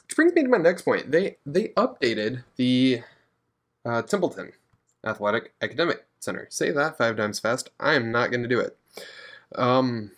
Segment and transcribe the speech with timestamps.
[0.00, 1.10] which brings me to my next point.
[1.10, 3.02] They they updated the
[3.84, 4.52] uh, Templeton
[5.04, 6.46] Athletic Academic Center.
[6.50, 7.70] Say that five times fast.
[7.78, 8.76] I am not going to do it.
[9.54, 10.12] Um,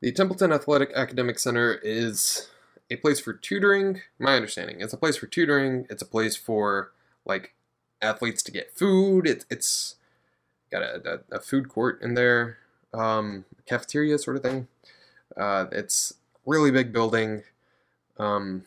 [0.00, 2.48] the Templeton Athletic Academic Center is
[2.90, 4.00] a place for tutoring.
[4.18, 5.86] My understanding, it's a place for tutoring.
[5.88, 6.92] It's a place for
[7.24, 7.54] like
[8.00, 9.26] athletes to get food.
[9.26, 9.96] It's it's
[10.70, 12.58] got a, a, a food court in there,
[12.92, 14.66] um, cafeteria sort of thing.
[15.36, 16.14] Uh, it's
[16.44, 17.44] really big building.
[18.22, 18.64] Um,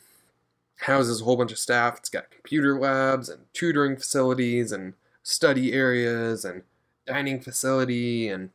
[0.77, 1.97] houses a whole bunch of staff.
[1.97, 4.93] It's got computer labs and tutoring facilities and
[5.23, 6.63] study areas and
[7.05, 8.49] dining facility and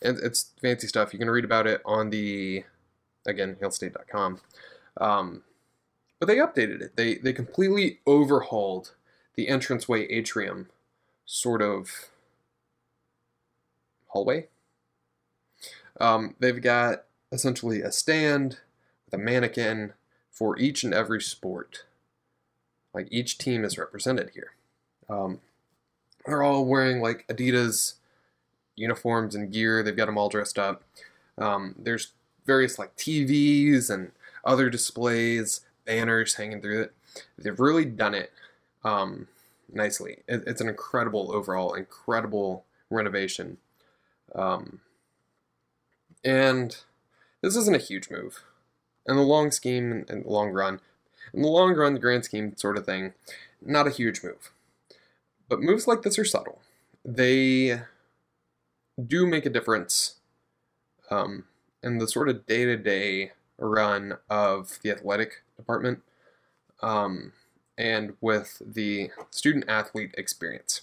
[0.00, 1.12] it's fancy stuff.
[1.12, 2.64] You can read about it on the
[3.26, 4.40] again hailstate.com.
[5.00, 5.42] Um,
[6.18, 6.96] but they updated it.
[6.96, 8.94] They they completely overhauled
[9.34, 10.68] the entranceway atrium
[11.24, 12.10] sort of
[14.08, 14.48] hallway.
[16.00, 18.58] Um, they've got essentially a stand
[19.04, 19.92] with a mannequin
[20.32, 21.84] for each and every sport.
[22.92, 24.52] Like each team is represented here.
[25.08, 25.40] Um,
[26.26, 27.94] they're all wearing like Adidas
[28.74, 29.82] uniforms and gear.
[29.82, 30.82] They've got them all dressed up.
[31.38, 32.12] Um, there's
[32.46, 34.12] various like TVs and
[34.44, 36.94] other displays, banners hanging through it.
[37.38, 38.32] They've really done it
[38.84, 39.28] um,
[39.72, 40.18] nicely.
[40.26, 43.58] It, it's an incredible overall, incredible renovation.
[44.34, 44.80] Um,
[46.24, 46.76] and
[47.42, 48.44] this isn't a huge move.
[49.06, 50.80] In the long scheme, the long run,
[51.34, 53.14] in the long run, the grand scheme sort of thing,
[53.60, 54.52] not a huge move.
[55.48, 56.60] But moves like this are subtle.
[57.04, 57.80] They
[59.04, 60.16] do make a difference
[61.10, 61.44] um,
[61.82, 66.02] in the sort of day to day run of the athletic department
[66.80, 67.32] um,
[67.78, 70.82] and with the student athlete experience.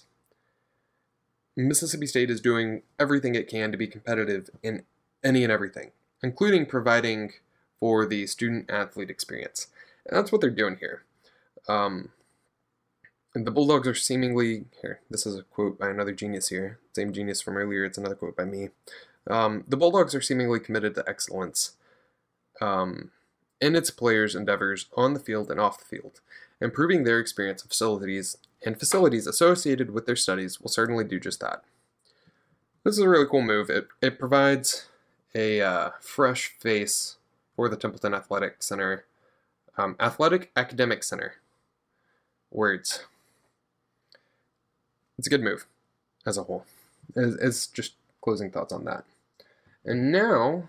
[1.56, 4.84] Mississippi State is doing everything it can to be competitive in
[5.22, 5.90] any and everything,
[6.22, 7.32] including providing
[7.80, 9.68] for the student athlete experience.
[10.06, 11.04] And that's what they're doing here.
[11.68, 12.10] Um,
[13.34, 15.00] the Bulldogs are seemingly here.
[15.08, 16.78] This is a quote by another genius here.
[16.94, 17.84] Same genius from earlier.
[17.84, 18.68] It's another quote by me.
[19.28, 21.72] Um, the Bulldogs are seemingly committed to excellence
[22.60, 23.10] um,
[23.60, 26.20] in its players' endeavors on the field and off the field.
[26.60, 28.36] Improving their experience of facilities
[28.66, 31.62] and facilities associated with their studies will certainly do just that.
[32.84, 33.70] This is a really cool move.
[33.70, 34.86] It, it provides
[35.34, 37.16] a uh, fresh face
[37.60, 39.04] for the Templeton Athletic Center,
[39.76, 41.34] um, Athletic Academic Center.
[42.50, 43.04] Words
[45.18, 45.66] it's a good move
[46.24, 46.64] as a whole.
[47.14, 49.04] As just closing thoughts on that.
[49.84, 50.68] And now